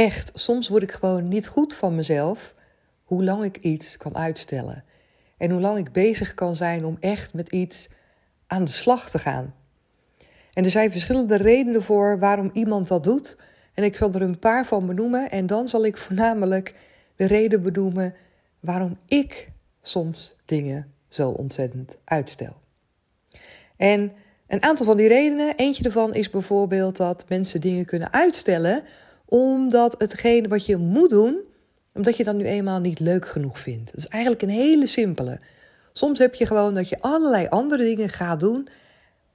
Echt, 0.00 0.30
soms 0.34 0.68
word 0.68 0.82
ik 0.82 0.92
gewoon 0.92 1.28
niet 1.28 1.46
goed 1.46 1.74
van 1.74 1.94
mezelf 1.94 2.54
hoe 3.04 3.24
lang 3.24 3.44
ik 3.44 3.56
iets 3.56 3.96
kan 3.96 4.16
uitstellen. 4.16 4.84
En 5.36 5.50
hoe 5.50 5.60
lang 5.60 5.78
ik 5.78 5.92
bezig 5.92 6.34
kan 6.34 6.56
zijn 6.56 6.84
om 6.84 6.96
echt 7.00 7.34
met 7.34 7.48
iets 7.48 7.88
aan 8.46 8.64
de 8.64 8.70
slag 8.70 9.10
te 9.10 9.18
gaan. 9.18 9.54
En 10.52 10.64
er 10.64 10.70
zijn 10.70 10.90
verschillende 10.90 11.36
redenen 11.36 11.82
voor 11.82 12.18
waarom 12.18 12.50
iemand 12.52 12.88
dat 12.88 13.04
doet. 13.04 13.36
En 13.74 13.84
ik 13.84 13.96
zal 13.96 14.12
er 14.12 14.22
een 14.22 14.38
paar 14.38 14.66
van 14.66 14.86
benoemen. 14.86 15.30
En 15.30 15.46
dan 15.46 15.68
zal 15.68 15.84
ik 15.84 15.96
voornamelijk 15.96 16.74
de 17.16 17.26
reden 17.26 17.62
benoemen 17.62 18.14
waarom 18.60 18.98
ik 19.06 19.48
soms 19.82 20.34
dingen 20.44 20.94
zo 21.08 21.30
ontzettend 21.30 21.96
uitstel. 22.04 22.56
En 23.76 24.12
een 24.46 24.62
aantal 24.62 24.86
van 24.86 24.96
die 24.96 25.08
redenen, 25.08 25.56
eentje 25.56 25.84
ervan 25.84 26.14
is 26.14 26.30
bijvoorbeeld 26.30 26.96
dat 26.96 27.24
mensen 27.28 27.60
dingen 27.60 27.84
kunnen 27.84 28.12
uitstellen 28.12 28.82
omdat 29.30 29.94
hetgeen 29.98 30.48
wat 30.48 30.66
je 30.66 30.76
moet 30.76 31.10
doen, 31.10 31.40
omdat 31.94 32.16
je 32.16 32.24
dat 32.24 32.34
nu 32.34 32.44
eenmaal 32.44 32.80
niet 32.80 33.00
leuk 33.00 33.28
genoeg 33.28 33.58
vindt. 33.58 33.86
Dat 33.86 33.96
is 33.96 34.08
eigenlijk 34.08 34.42
een 34.42 34.48
hele 34.48 34.86
simpele. 34.86 35.40
Soms 35.92 36.18
heb 36.18 36.34
je 36.34 36.46
gewoon 36.46 36.74
dat 36.74 36.88
je 36.88 37.00
allerlei 37.00 37.46
andere 37.48 37.84
dingen 37.84 38.08
gaat 38.08 38.40
doen, 38.40 38.68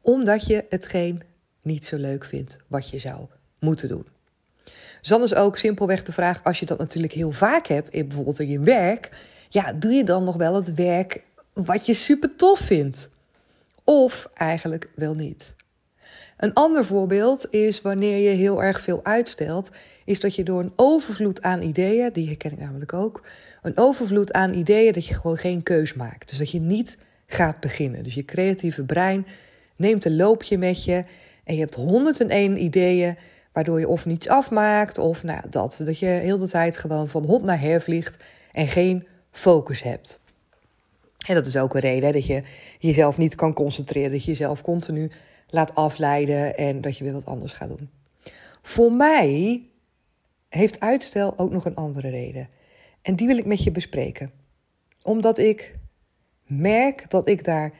omdat 0.01 0.45
je 0.45 0.65
hetgeen 0.69 1.21
niet 1.61 1.85
zo 1.85 1.97
leuk 1.97 2.25
vindt 2.25 2.57
wat 2.67 2.89
je 2.89 2.99
zou 2.99 3.25
moeten 3.59 3.87
doen. 3.87 4.05
Dus 4.99 5.09
dan 5.09 5.23
is 5.23 5.35
ook 5.35 5.57
simpelweg 5.57 6.03
de 6.03 6.11
vraag, 6.11 6.43
als 6.43 6.59
je 6.59 6.65
dat 6.65 6.77
natuurlijk 6.77 7.13
heel 7.13 7.31
vaak 7.31 7.67
hebt, 7.67 7.93
in 7.93 8.07
bijvoorbeeld 8.07 8.39
in 8.39 8.49
je 8.49 8.59
werk, 8.59 9.09
ja, 9.49 9.73
doe 9.73 9.91
je 9.91 10.03
dan 10.03 10.23
nog 10.23 10.35
wel 10.35 10.55
het 10.55 10.73
werk 10.73 11.23
wat 11.53 11.85
je 11.85 11.93
super 11.93 12.35
tof 12.35 12.59
vindt? 12.59 13.09
Of 13.83 14.29
eigenlijk 14.33 14.89
wel 14.95 15.13
niet? 15.13 15.55
Een 16.37 16.53
ander 16.53 16.85
voorbeeld 16.85 17.53
is 17.53 17.81
wanneer 17.81 18.17
je 18.17 18.35
heel 18.35 18.63
erg 18.63 18.81
veel 18.81 18.99
uitstelt, 19.03 19.69
is 20.05 20.19
dat 20.19 20.35
je 20.35 20.43
door 20.43 20.59
een 20.59 20.73
overvloed 20.75 21.41
aan 21.41 21.61
ideeën, 21.61 22.13
die 22.13 22.27
herken 22.27 22.51
ik 22.51 22.59
namelijk 22.59 22.93
ook, 22.93 23.23
een 23.61 23.77
overvloed 23.77 24.33
aan 24.33 24.53
ideeën 24.53 24.93
dat 24.93 25.05
je 25.05 25.13
gewoon 25.13 25.37
geen 25.37 25.63
keus 25.63 25.93
maakt. 25.93 26.29
Dus 26.29 26.37
dat 26.37 26.51
je 26.51 26.59
niet 26.59 26.97
gaat 27.27 27.59
beginnen. 27.59 28.03
Dus 28.03 28.13
je 28.13 28.25
creatieve 28.25 28.83
brein 28.83 29.25
neemt 29.75 30.05
een 30.05 30.15
loopje 30.15 30.57
met 30.57 30.83
je 30.83 31.03
en 31.43 31.53
je 31.53 31.59
hebt 31.59 31.75
101 31.75 32.63
ideeën 32.63 33.17
waardoor 33.51 33.79
je 33.79 33.87
of 33.87 34.05
niets 34.05 34.27
afmaakt 34.27 34.97
of 34.97 35.23
nou, 35.23 35.49
dat, 35.49 35.79
dat 35.83 35.99
je 35.99 36.05
heel 36.05 36.37
de 36.37 36.47
tijd 36.47 36.77
gewoon 36.77 37.09
van 37.09 37.25
hond 37.25 37.43
naar 37.43 37.59
her 37.59 37.81
vliegt 37.81 38.23
en 38.51 38.67
geen 38.67 39.07
focus 39.31 39.83
hebt. 39.83 40.19
En 41.27 41.35
dat 41.35 41.45
is 41.45 41.57
ook 41.57 41.73
een 41.73 41.81
reden 41.81 42.13
dat 42.13 42.25
je 42.25 42.43
jezelf 42.79 43.17
niet 43.17 43.35
kan 43.35 43.53
concentreren, 43.53 44.11
dat 44.11 44.23
je 44.23 44.31
jezelf 44.31 44.61
continu 44.61 45.11
laat 45.55 45.75
afleiden 45.75 46.57
en 46.57 46.81
dat 46.81 46.97
je 46.97 47.03
weer 47.03 47.13
wat 47.13 47.25
anders 47.25 47.53
gaat 47.53 47.69
doen. 47.69 47.89
Voor 48.61 48.91
mij 48.91 49.61
heeft 50.49 50.79
uitstel 50.79 51.37
ook 51.37 51.51
nog 51.51 51.65
een 51.65 51.75
andere 51.75 52.09
reden. 52.09 52.49
En 53.01 53.15
die 53.15 53.27
wil 53.27 53.37
ik 53.37 53.45
met 53.45 53.63
je 53.63 53.71
bespreken. 53.71 54.31
Omdat 55.01 55.37
ik 55.37 55.75
merk 56.43 57.09
dat 57.09 57.27
ik 57.27 57.43
daar, 57.43 57.73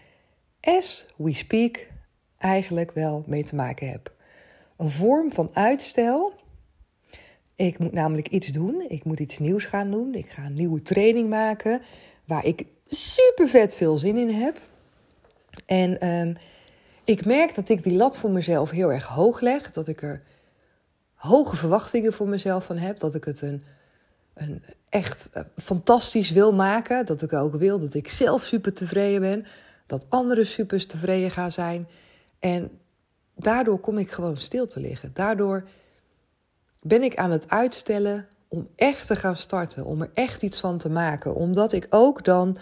as 0.62 1.06
we 1.18 1.34
speak, 1.34 1.88
eigenlijk 2.38 2.92
wel 2.92 3.24
mee 3.28 3.44
te 3.44 3.56
maken 3.56 3.90
heb. 3.90 4.14
Een 4.78 4.92
vorm 4.92 5.32
van 5.32 5.50
uitstel. 5.54 6.34
Ik 7.56 7.80
moet 7.80 7.92
namelijk 7.92 8.28
iets 8.28 8.48
doen. 8.48 8.86
Ik 8.88 9.04
moet 9.04 9.20
iets 9.20 9.40
nieuws 9.40 9.66
gaan 9.66 9.92
doen. 9.92 10.14
Ik 10.14 10.30
ga 10.30 10.46
een 10.46 10.54
nieuwe 10.54 10.82
training 10.82 11.30
maken 11.30 11.82
waar 12.26 12.46
ik 12.46 12.66
super 12.88 13.48
vet 13.48 13.76
veel 13.76 13.98
zin 13.98 14.18
in 14.18 14.30
heb. 14.30 14.60
En 15.66 16.00
ehm, 16.00 16.34
ik 17.06 17.26
merk 17.26 17.56
dat 17.56 17.70
ik 17.70 17.84
die 17.84 17.98
lat 17.98 18.18
voor 18.18 18.32
mezelf 18.32 18.70
heel 18.70 18.92
erg 18.92 19.06
hoog 19.06 19.40
leg. 19.40 19.72
Dat 19.72 19.88
ik 19.88 20.02
er 20.02 20.22
hoge 21.14 21.56
verwachtingen 21.56 22.14
voor 22.14 22.28
mezelf 22.28 22.66
van 22.66 22.78
heb. 22.78 23.00
Dat 23.00 23.16
ik 23.16 23.24
het 23.24 23.42
een, 23.42 23.64
een 24.34 24.64
echt 24.90 25.30
eh, 25.32 25.44
fantastisch 25.58 26.30
wil 26.30 26.54
maken. 26.54 27.06
Dat 27.06 27.22
ik 27.22 27.34
ook 27.34 27.56
wil 27.56 27.80
dat 27.80 27.94
ik 27.94 28.10
zelf 28.10 28.44
super 28.44 28.74
tevreden 28.74 29.22
ben. 29.22 29.46
Dat 29.86 30.06
anderen 30.10 30.48
super 30.48 30.88
tevreden 30.88 31.32
gaan 31.32 31.52
zijn. 31.52 31.88
En 32.40 32.80
daardoor 33.36 33.80
kom 33.80 33.98
ik 33.98 34.12
gewoon 34.12 34.38
stil 34.38 34.68
te 34.68 34.80
liggen. 34.80 35.12
Daardoor 35.14 35.68
ben 36.82 37.04
ik 37.04 37.16
aan 37.16 37.32
het 37.32 37.50
uitstellen 37.50 38.28
om 38.48 38.68
echt 38.76 39.08
te 39.08 39.16
gaan 39.16 39.36
starten. 39.36 39.86
Om 39.86 40.02
er 40.02 40.10
echt 40.14 40.42
iets 40.42 40.60
van 40.60 40.78
te 40.78 40.90
maken. 40.90 41.36
Omdat 41.36 41.72
ik 41.72 41.88
ook 41.90 42.24
dan 42.24 42.58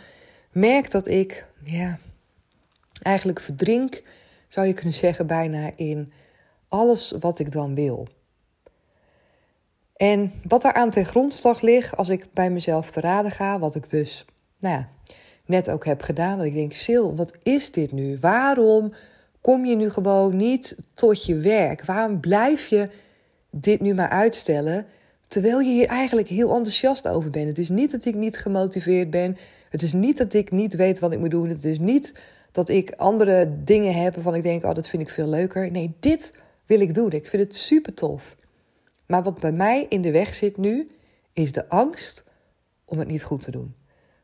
merk 0.52 0.92
dat 0.92 1.08
ik 1.08 1.46
ja, 1.64 1.98
eigenlijk 3.02 3.40
verdrink 3.40 4.02
zou 4.54 4.68
je 4.68 4.74
kunnen 4.74 4.94
zeggen, 4.94 5.28
bijna 5.28 5.72
in 5.76 6.14
alles 6.68 7.14
wat 7.20 7.40
ik 7.40 7.52
dan 7.52 7.76
wil. 7.76 8.08
En 9.96 10.32
wat 10.48 10.62
daar 10.62 10.74
aan 10.74 10.90
ten 10.90 11.06
grondslag 11.06 11.62
ligt, 11.62 11.98
als 11.98 12.10
ik 12.10 12.28
bij 12.34 12.50
mezelf 12.50 12.92
te 12.92 13.00
raden 13.00 13.32
ga, 13.32 13.60
wat 13.60 13.76
ik 13.76 13.90
dus 13.90 14.26
nou 14.60 14.76
ja, 14.76 14.90
net 15.46 15.70
ook 15.70 15.86
heb 15.86 16.02
gedaan, 16.02 16.38
dat 16.38 16.46
ik 16.46 16.54
denk, 16.54 16.74
Sil, 16.84 17.08
wat 17.16 17.38
is 17.44 17.72
dit 17.72 17.92
nu? 17.92 18.18
Waarom 18.22 18.94
kom 19.42 19.66
je 19.66 19.76
nu 19.76 19.90
gewoon 19.90 20.36
niet 20.36 20.78
tot 20.94 21.26
je 21.26 21.36
werk? 21.36 21.86
Waarom 21.86 22.20
blijf 22.20 22.68
je 22.68 22.90
dit 23.50 23.82
nu 23.82 23.94
maar 23.94 24.10
uitstellen? 24.10 24.86
Terwijl 25.28 25.60
je 25.60 25.72
hier 25.72 25.88
eigenlijk 25.88 26.28
heel 26.28 26.56
enthousiast 26.56 27.08
over 27.08 27.30
bent. 27.30 27.48
Het 27.48 27.60
is 27.60 27.70
niet 27.70 27.92
dat 27.92 28.06
ik 28.06 28.16
niet 28.16 28.38
gemotiveerd 28.38 29.10
ben. 29.10 29.38
Het 29.70 29.82
is 29.82 29.94
niet 29.94 30.18
dat 30.18 30.34
ik 30.34 30.52
niet 30.52 30.76
weet 30.76 31.00
wat 31.00 31.12
ik 31.12 31.20
moet 31.20 31.32
doen. 31.32 31.50
Het 31.50 31.64
is 31.64 31.80
niet 31.80 32.14
dat 32.54 32.70
ik 32.70 32.92
andere 32.92 33.64
dingen 33.64 33.94
heb 33.94 34.14
waarvan 34.14 34.36
ik 34.36 34.44
denk, 34.44 34.64
oh, 34.64 34.74
dat 34.74 34.88
vind 34.88 35.04
ik 35.04 35.10
veel 35.10 35.28
leuker. 35.28 35.72
Nee, 35.72 35.96
dit 36.00 36.34
wil 36.66 36.80
ik 36.80 36.94
doen. 36.94 37.12
Ik 37.12 37.28
vind 37.28 37.44
het 37.44 37.56
super 37.56 37.94
tof. 37.94 38.36
Maar 39.06 39.24
wat 39.24 39.40
bij 39.40 39.52
mij 39.52 39.86
in 39.90 40.02
de 40.02 40.12
weg 40.12 40.34
zit 40.34 40.58
nu, 40.58 40.92
is 41.34 41.52
de 41.52 41.70
angst 41.70 42.24
om 42.86 43.00
het 43.00 43.08
niet 43.08 43.24
goed 43.24 43.42
te 43.42 43.52
doen. 43.52 43.76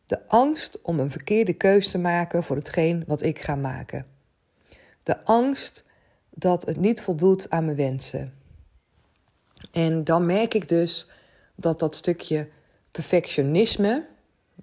De 0.05 0.27
angst 0.27 0.81
om 0.81 0.99
een 0.99 1.11
verkeerde 1.11 1.53
keus 1.53 1.89
te 1.89 1.97
maken 1.97 2.43
voor 2.43 2.55
hetgeen 2.55 3.03
wat 3.07 3.21
ik 3.21 3.39
ga 3.39 3.55
maken. 3.55 4.05
De 5.03 5.23
angst 5.25 5.85
dat 6.29 6.65
het 6.65 6.77
niet 6.77 7.01
voldoet 7.01 7.49
aan 7.49 7.65
mijn 7.65 7.77
wensen. 7.77 8.33
En 9.71 10.03
dan 10.03 10.25
merk 10.25 10.53
ik 10.53 10.69
dus 10.69 11.07
dat 11.55 11.79
dat 11.79 11.95
stukje 11.95 12.47
perfectionisme, 12.91 14.05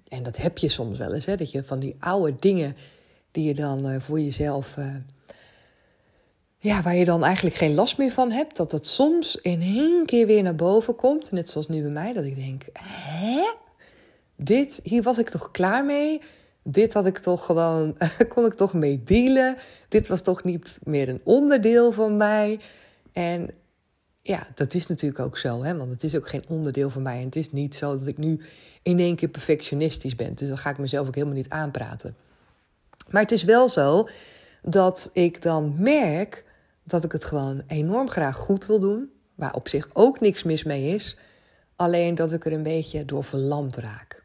en 0.07 0.23
dat 0.23 0.37
heb 0.37 0.57
je 0.57 0.69
soms 0.69 0.97
wel 0.97 1.13
eens, 1.13 1.25
hè, 1.25 1.35
dat 1.35 1.51
je 1.51 1.63
van 1.63 1.79
die 1.79 1.95
oude 1.99 2.35
dingen 2.39 2.75
die 3.31 3.47
je 3.47 3.53
dan 3.53 3.89
uh, 3.89 3.99
voor 3.99 4.19
jezelf. 4.19 4.77
Uh, 4.77 4.85
ja, 6.57 6.81
waar 6.81 6.95
je 6.95 7.05
dan 7.05 7.23
eigenlijk 7.23 7.55
geen 7.55 7.73
last 7.73 7.97
meer 7.97 8.11
van 8.11 8.31
hebt. 8.31 8.57
Dat 8.57 8.71
dat 8.71 8.87
soms 8.87 9.35
in 9.35 9.61
één 9.61 10.05
keer 10.05 10.25
weer 10.27 10.43
naar 10.43 10.55
boven 10.55 10.95
komt. 10.95 11.31
Net 11.31 11.49
zoals 11.49 11.67
nu 11.67 11.81
bij 11.81 11.91
mij. 11.91 12.13
Dat 12.13 12.23
ik 12.23 12.35
denk: 12.35 12.63
hè? 12.79 13.53
Dit, 14.35 14.79
hier 14.83 15.03
was 15.03 15.17
ik 15.17 15.29
toch 15.29 15.51
klaar 15.51 15.85
mee? 15.85 16.21
Dit 16.63 16.93
had 16.93 17.05
ik 17.05 17.17
toch 17.17 17.45
gewoon, 17.45 17.97
kon 18.33 18.45
ik 18.45 18.53
toch 18.53 18.73
mee 18.73 19.03
dealen? 19.03 19.57
Dit 19.89 20.07
was 20.07 20.21
toch 20.21 20.43
niet 20.43 20.79
meer 20.83 21.09
een 21.09 21.21
onderdeel 21.23 21.91
van 21.91 22.17
mij? 22.17 22.59
En 23.13 23.49
ja, 24.21 24.47
dat 24.55 24.73
is 24.73 24.87
natuurlijk 24.87 25.21
ook 25.21 25.37
zo, 25.37 25.63
hè? 25.63 25.77
want 25.77 25.91
het 25.91 26.03
is 26.03 26.15
ook 26.15 26.27
geen 26.27 26.43
onderdeel 26.47 26.89
van 26.89 27.01
mij. 27.01 27.17
En 27.17 27.25
het 27.25 27.35
is 27.35 27.51
niet 27.51 27.75
zo 27.75 27.97
dat 27.97 28.07
ik 28.07 28.17
nu 28.17 28.41
in 28.81 28.99
één 28.99 29.15
keer 29.15 29.29
perfectionistisch 29.29 30.15
ben. 30.15 30.35
Dus 30.35 30.47
dan 30.47 30.57
ga 30.57 30.69
ik 30.69 30.77
mezelf 30.77 31.07
ook 31.07 31.15
helemaal 31.15 31.35
niet 31.35 31.49
aanpraten. 31.49 32.15
Maar 33.09 33.21
het 33.21 33.31
is 33.31 33.43
wel 33.43 33.69
zo 33.69 34.07
dat 34.61 35.09
ik 35.13 35.41
dan 35.41 35.75
merk 35.77 36.45
dat 36.83 37.03
ik 37.03 37.11
het 37.11 37.23
gewoon 37.23 37.63
enorm 37.67 38.09
graag 38.09 38.35
goed 38.35 38.65
wil 38.65 38.79
doen. 38.79 39.11
Waar 39.35 39.53
op 39.53 39.67
zich 39.67 39.89
ook 39.93 40.19
niks 40.19 40.43
mis 40.43 40.63
mee 40.63 40.93
is. 40.93 41.17
alleen 41.75 42.15
dat 42.15 42.31
ik 42.31 42.45
er 42.45 42.53
een 42.53 42.63
beetje 42.63 43.05
door 43.05 43.23
verlamd 43.23 43.75
raak. 43.75 44.23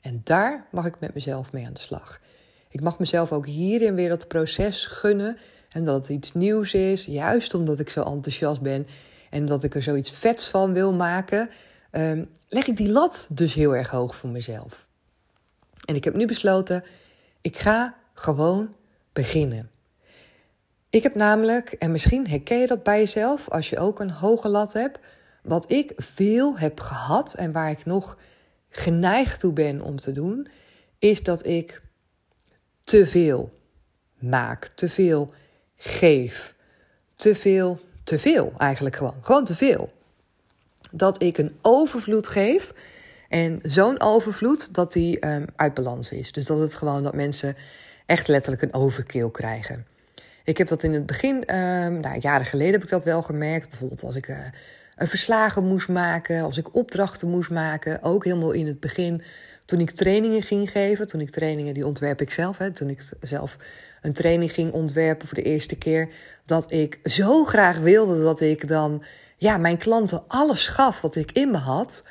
En 0.00 0.20
daar 0.24 0.66
mag 0.70 0.86
ik 0.86 1.00
met 1.00 1.14
mezelf 1.14 1.52
mee 1.52 1.66
aan 1.66 1.72
de 1.72 1.80
slag. 1.80 2.20
Ik 2.68 2.80
mag 2.80 2.98
mezelf 2.98 3.32
ook 3.32 3.46
hierin 3.46 3.94
weer 3.94 4.08
dat 4.08 4.28
proces 4.28 4.86
gunnen 4.86 5.38
en 5.68 5.84
dat 5.84 5.94
het 5.94 6.08
iets 6.08 6.34
nieuws 6.34 6.74
is, 6.74 7.04
juist 7.04 7.54
omdat 7.54 7.78
ik 7.78 7.90
zo 7.90 8.02
enthousiast 8.02 8.60
ben 8.60 8.86
en 9.30 9.46
dat 9.46 9.64
ik 9.64 9.74
er 9.74 9.82
zoiets 9.82 10.10
vets 10.10 10.48
van 10.48 10.72
wil 10.72 10.92
maken, 10.92 11.50
um, 11.92 12.30
leg 12.48 12.66
ik 12.66 12.76
die 12.76 12.92
lat 12.92 13.28
dus 13.30 13.54
heel 13.54 13.76
erg 13.76 13.90
hoog 13.90 14.16
voor 14.16 14.30
mezelf. 14.30 14.86
En 15.84 15.94
ik 15.94 16.04
heb 16.04 16.14
nu 16.14 16.26
besloten, 16.26 16.84
ik 17.48 17.58
ga 17.58 17.94
gewoon 18.14 18.74
beginnen. 19.12 19.70
Ik 20.90 21.02
heb 21.02 21.14
namelijk, 21.14 21.72
en 21.72 21.92
misschien 21.92 22.28
herken 22.28 22.58
je 22.58 22.66
dat 22.66 22.82
bij 22.82 22.98
jezelf 22.98 23.48
als 23.48 23.70
je 23.70 23.78
ook 23.78 24.00
een 24.00 24.10
hoge 24.10 24.48
lat 24.48 24.72
hebt, 24.72 24.98
wat 25.42 25.70
ik 25.70 25.92
veel 25.96 26.58
heb 26.58 26.80
gehad 26.80 27.34
en 27.34 27.52
waar 27.52 27.70
ik 27.70 27.84
nog 27.84 28.18
geneigd 28.70 29.40
toe 29.40 29.52
ben 29.52 29.80
om 29.80 29.96
te 29.96 30.12
doen, 30.12 30.48
is 30.98 31.22
dat 31.22 31.46
ik 31.46 31.82
te 32.84 33.06
veel 33.06 33.52
maak, 34.18 34.66
te 34.66 34.88
veel 34.88 35.32
geef, 35.76 36.54
te 37.16 37.34
veel, 37.34 37.80
te 38.04 38.18
veel 38.18 38.52
eigenlijk 38.56 38.96
gewoon, 38.96 39.18
gewoon 39.20 39.44
te 39.44 39.56
veel. 39.56 39.90
Dat 40.90 41.22
ik 41.22 41.38
een 41.38 41.58
overvloed 41.62 42.26
geef 42.26 42.74
en 43.28 43.60
zo'n 43.62 44.00
overvloed 44.00 44.74
dat 44.74 44.92
die 44.92 45.26
um, 45.26 45.44
uit 45.56 45.74
balans 45.74 46.10
is. 46.10 46.32
Dus 46.32 46.44
dat 46.44 46.58
het 46.58 46.74
gewoon 46.74 47.02
dat 47.02 47.14
mensen 47.14 47.56
echt 48.06 48.28
letterlijk 48.28 48.62
een 48.62 48.74
overkill 48.74 49.30
krijgen. 49.30 49.86
Ik 50.44 50.58
heb 50.58 50.68
dat 50.68 50.82
in 50.82 50.92
het 50.92 51.06
begin, 51.06 51.34
um, 51.34 52.00
nou, 52.00 52.18
jaren 52.20 52.46
geleden 52.46 52.72
heb 52.72 52.82
ik 52.82 52.88
dat 52.88 53.04
wel 53.04 53.22
gemerkt. 53.22 53.68
Bijvoorbeeld 53.68 54.02
als 54.02 54.14
ik 54.14 54.28
uh, 54.28 54.38
een 54.96 55.08
verslagen 55.08 55.64
moest 55.64 55.88
maken, 55.88 56.42
als 56.42 56.56
ik 56.56 56.74
opdrachten 56.74 57.28
moest 57.28 57.50
maken. 57.50 58.02
Ook 58.02 58.24
helemaal 58.24 58.50
in 58.50 58.66
het 58.66 58.80
begin, 58.80 59.22
toen 59.64 59.80
ik 59.80 59.90
trainingen 59.90 60.42
ging 60.42 60.70
geven. 60.70 61.06
Toen 61.06 61.20
ik 61.20 61.30
trainingen, 61.30 61.74
die 61.74 61.86
ontwerp 61.86 62.20
ik 62.20 62.30
zelf. 62.30 62.58
Hè, 62.58 62.70
toen 62.70 62.88
ik 62.88 63.08
zelf 63.20 63.56
een 64.02 64.12
training 64.12 64.52
ging 64.52 64.72
ontwerpen 64.72 65.26
voor 65.26 65.36
de 65.36 65.42
eerste 65.42 65.76
keer. 65.76 66.08
Dat 66.44 66.72
ik 66.72 66.98
zo 67.04 67.44
graag 67.44 67.78
wilde 67.78 68.22
dat 68.22 68.40
ik 68.40 68.68
dan 68.68 69.02
ja, 69.36 69.58
mijn 69.58 69.78
klanten 69.78 70.22
alles 70.28 70.66
gaf 70.66 71.00
wat 71.00 71.14
ik 71.14 71.32
in 71.32 71.50
me 71.50 71.56
had. 71.58 72.02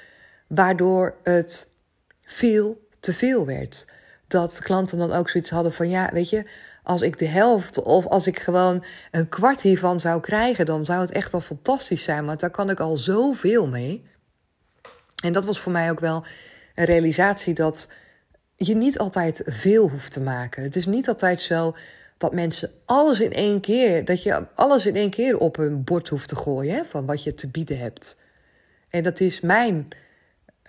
Waardoor 0.47 1.15
het 1.23 1.69
veel 2.21 2.88
te 2.99 3.13
veel 3.13 3.45
werd. 3.45 3.85
Dat 4.27 4.61
klanten 4.61 4.97
dan 4.97 5.11
ook 5.11 5.29
zoiets 5.29 5.49
hadden 5.49 5.73
van 5.73 5.89
ja, 5.89 6.09
weet 6.13 6.29
je, 6.29 6.45
als 6.83 7.01
ik 7.01 7.17
de 7.17 7.27
helft 7.27 7.83
of 7.83 8.07
als 8.07 8.27
ik 8.27 8.39
gewoon 8.39 8.83
een 9.11 9.29
kwart 9.29 9.61
hiervan 9.61 9.99
zou 9.99 10.21
krijgen, 10.21 10.65
dan 10.65 10.85
zou 10.85 11.01
het 11.01 11.11
echt 11.11 11.33
al 11.33 11.41
fantastisch 11.41 12.03
zijn. 12.03 12.25
Maar 12.25 12.38
daar 12.38 12.49
kan 12.49 12.69
ik 12.69 12.79
al 12.79 12.97
zoveel 12.97 13.67
mee. 13.67 14.05
En 15.23 15.33
dat 15.33 15.45
was 15.45 15.59
voor 15.59 15.71
mij 15.71 15.91
ook 15.91 15.99
wel 15.99 16.25
een 16.75 16.85
realisatie 16.85 17.53
dat 17.53 17.88
je 18.55 18.75
niet 18.75 18.99
altijd 18.99 19.41
veel 19.45 19.89
hoeft 19.89 20.11
te 20.11 20.21
maken. 20.21 20.63
Het 20.63 20.75
is 20.75 20.85
niet 20.85 21.07
altijd 21.07 21.41
zo 21.41 21.75
dat 22.17 22.33
mensen 22.33 22.71
alles 22.85 23.19
in 23.19 23.33
één 23.33 23.59
keer, 23.59 24.05
dat 24.05 24.23
je 24.23 24.47
alles 24.55 24.85
in 24.85 24.95
één 24.95 25.09
keer 25.09 25.38
op 25.38 25.55
hun 25.55 25.83
bord 25.83 26.07
hoeft 26.07 26.27
te 26.27 26.35
gooien 26.35 26.85
van 26.85 27.05
wat 27.05 27.23
je 27.23 27.33
te 27.33 27.47
bieden 27.47 27.79
hebt. 27.79 28.17
En 28.89 29.03
dat 29.03 29.19
is 29.19 29.41
mijn, 29.41 29.88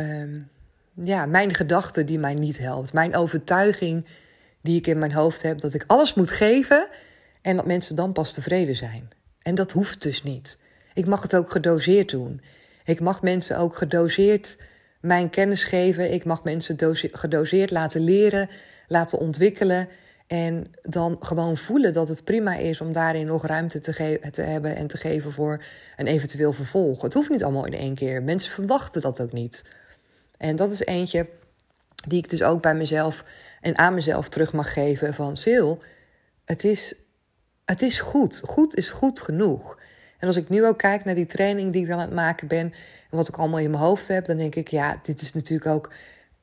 um, 0.00 0.48
ja, 0.94 1.26
mijn 1.26 1.54
gedachte 1.54 2.04
die 2.04 2.18
mij 2.18 2.34
niet 2.34 2.58
helpt. 2.58 2.92
Mijn 2.92 3.16
overtuiging 3.16 4.06
die 4.60 4.78
ik 4.78 4.86
in 4.86 4.98
mijn 4.98 5.12
hoofd 5.12 5.42
heb, 5.42 5.60
dat 5.60 5.74
ik 5.74 5.84
alles 5.86 6.14
moet 6.14 6.30
geven 6.30 6.88
en 7.42 7.56
dat 7.56 7.66
mensen 7.66 7.96
dan 7.96 8.12
pas 8.12 8.32
tevreden 8.32 8.74
zijn. 8.74 9.08
En 9.42 9.54
dat 9.54 9.72
hoeft 9.72 10.02
dus 10.02 10.22
niet. 10.22 10.58
Ik 10.94 11.06
mag 11.06 11.22
het 11.22 11.36
ook 11.36 11.50
gedoseerd 11.50 12.10
doen. 12.10 12.40
Ik 12.84 13.00
mag 13.00 13.22
mensen 13.22 13.58
ook 13.58 13.76
gedoseerd 13.76 14.56
mijn 15.00 15.30
kennis 15.30 15.64
geven. 15.64 16.12
Ik 16.12 16.24
mag 16.24 16.44
mensen 16.44 16.76
gedoseerd 17.12 17.70
laten 17.70 18.00
leren, 18.00 18.48
laten 18.86 19.18
ontwikkelen. 19.18 19.88
En 20.26 20.72
dan 20.82 21.16
gewoon 21.20 21.56
voelen 21.56 21.92
dat 21.92 22.08
het 22.08 22.24
prima 22.24 22.56
is 22.56 22.80
om 22.80 22.92
daarin 22.92 23.26
nog 23.26 23.46
ruimte 23.46 23.78
te, 23.78 24.18
te 24.30 24.42
hebben 24.42 24.76
en 24.76 24.86
te 24.86 24.96
geven 24.96 25.32
voor 25.32 25.62
een 25.96 26.06
eventueel 26.06 26.52
vervolg. 26.52 27.02
Het 27.02 27.14
hoeft 27.14 27.30
niet 27.30 27.44
allemaal 27.44 27.66
in 27.66 27.74
één 27.74 27.94
keer. 27.94 28.22
Mensen 28.22 28.52
verwachten 28.52 29.00
dat 29.00 29.20
ook 29.20 29.32
niet. 29.32 29.64
En 30.38 30.56
dat 30.56 30.70
is 30.70 30.84
eentje 30.84 31.26
die 32.06 32.18
ik 32.18 32.30
dus 32.30 32.42
ook 32.42 32.62
bij 32.62 32.74
mezelf 32.74 33.24
en 33.60 33.78
aan 33.78 33.94
mezelf 33.94 34.28
terug 34.28 34.52
mag 34.52 34.72
geven 34.72 35.14
van 35.14 35.36
Sil, 35.42 35.70
het 36.44 36.64
is, 36.64 36.94
het 37.64 37.82
is 37.82 37.98
goed. 38.00 38.40
Goed 38.44 38.76
is 38.76 38.90
goed 38.90 39.20
genoeg. 39.20 39.78
En 40.18 40.26
als 40.26 40.36
ik 40.36 40.48
nu 40.48 40.66
ook 40.66 40.78
kijk 40.78 41.04
naar 41.04 41.14
die 41.14 41.26
training 41.26 41.72
die 41.72 41.82
ik 41.82 41.88
dan 41.88 41.98
aan 41.98 42.04
het 42.04 42.14
maken 42.14 42.48
ben 42.48 42.72
en 43.10 43.16
wat 43.16 43.28
ik 43.28 43.36
allemaal 43.36 43.58
in 43.58 43.70
mijn 43.70 43.82
hoofd 43.82 44.08
heb, 44.08 44.24
dan 44.24 44.36
denk 44.36 44.54
ik, 44.54 44.68
ja, 44.68 45.00
dit 45.02 45.20
is 45.20 45.32
natuurlijk 45.32 45.70
ook, 45.70 45.92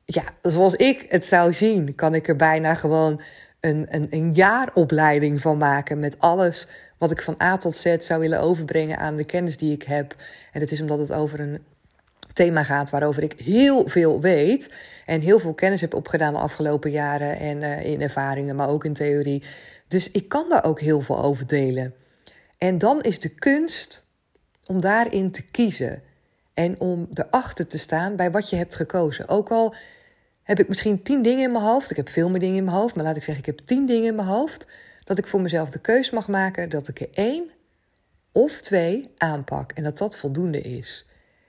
ja, 0.04 0.22
zoals 0.42 0.74
ik 0.74 1.06
het 1.08 1.24
zou 1.24 1.54
zien, 1.54 1.94
kan 1.94 2.14
ik 2.14 2.28
er 2.28 2.36
bijna 2.36 2.74
gewoon 2.74 3.20
een, 3.60 3.86
een, 3.90 4.06
een 4.10 4.32
jaaropleiding 4.32 5.40
van 5.40 5.58
maken 5.58 6.00
met 6.00 6.18
alles 6.18 6.66
wat 6.98 7.10
ik 7.10 7.22
van 7.22 7.36
A 7.42 7.56
tot 7.56 7.76
Z 7.76 7.96
zou 7.98 8.20
willen 8.20 8.40
overbrengen 8.40 8.98
aan 8.98 9.16
de 9.16 9.24
kennis 9.24 9.56
die 9.56 9.72
ik 9.72 9.82
heb. 9.82 10.16
En 10.52 10.60
het 10.60 10.72
is 10.72 10.80
omdat 10.80 10.98
het 10.98 11.12
over 11.12 11.40
een 11.40 11.64
thema 12.36 12.64
gaat 12.64 12.90
waarover 12.90 13.22
ik 13.22 13.40
heel 13.40 13.88
veel 13.88 14.20
weet 14.20 14.70
en 15.06 15.20
heel 15.20 15.38
veel 15.38 15.54
kennis 15.54 15.80
heb 15.80 15.94
opgedaan 15.94 16.32
de 16.32 16.38
afgelopen 16.38 16.90
jaren 16.90 17.38
en 17.38 17.62
uh, 17.62 17.84
in 17.84 18.02
ervaringen, 18.02 18.56
maar 18.56 18.68
ook 18.68 18.84
in 18.84 18.92
theorie. 18.92 19.42
Dus 19.88 20.10
ik 20.10 20.28
kan 20.28 20.48
daar 20.48 20.64
ook 20.64 20.80
heel 20.80 21.00
veel 21.00 21.22
over 21.22 21.46
delen. 21.46 21.94
En 22.58 22.78
dan 22.78 23.00
is 23.02 23.18
de 23.18 23.28
kunst 23.28 24.06
om 24.66 24.80
daarin 24.80 25.30
te 25.30 25.42
kiezen 25.42 26.02
en 26.54 26.80
om 26.80 27.08
erachter 27.14 27.66
te 27.66 27.78
staan 27.78 28.16
bij 28.16 28.30
wat 28.30 28.50
je 28.50 28.56
hebt 28.56 28.74
gekozen. 28.74 29.28
Ook 29.28 29.50
al 29.50 29.74
heb 30.42 30.58
ik 30.58 30.68
misschien 30.68 31.02
tien 31.02 31.22
dingen 31.22 31.44
in 31.44 31.52
mijn 31.52 31.64
hoofd, 31.64 31.90
ik 31.90 31.96
heb 31.96 32.08
veel 32.08 32.30
meer 32.30 32.40
dingen 32.40 32.56
in 32.56 32.64
mijn 32.64 32.76
hoofd, 32.76 32.94
maar 32.94 33.04
laat 33.04 33.16
ik 33.16 33.24
zeggen, 33.24 33.44
ik 33.44 33.56
heb 33.56 33.66
tien 33.66 33.86
dingen 33.86 34.08
in 34.08 34.14
mijn 34.14 34.28
hoofd, 34.28 34.66
dat 35.04 35.18
ik 35.18 35.26
voor 35.26 35.40
mezelf 35.40 35.70
de 35.70 35.78
keus 35.78 36.10
mag 36.10 36.28
maken 36.28 36.70
dat 36.70 36.88
ik 36.88 37.00
er 37.00 37.08
één 37.12 37.50
of 38.32 38.60
twee 38.60 39.10
aanpak 39.16 39.72
en 39.72 39.82
dat 39.82 39.98
dat 39.98 40.16
voldoende 40.16 40.60
is. 40.60 41.04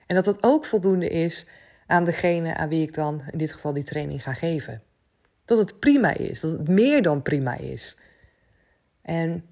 En 0.08 0.14
dat 0.14 0.24
dat 0.24 0.42
ook 0.42 0.64
voldoende 0.64 1.08
is 1.08 1.46
aan 1.86 2.04
degene 2.04 2.54
aan 2.54 2.68
wie 2.68 2.82
ik 2.82 2.94
dan 2.94 3.22
in 3.30 3.38
dit 3.38 3.52
geval 3.52 3.72
die 3.72 3.82
training 3.82 4.22
ga 4.22 4.34
geven. 4.34 4.82
Dat 5.44 5.58
het 5.58 5.78
prima 5.78 6.14
is, 6.14 6.40
dat 6.40 6.52
het 6.52 6.68
meer 6.68 7.02
dan 7.02 7.22
prima 7.22 7.56
is. 7.56 7.96
En 9.02 9.44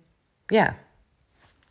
ja, 0.47 0.77